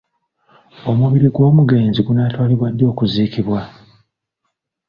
[0.89, 3.59] Omubiri gw'omugenzi gunaatwalibwa ddi okuziikibwa?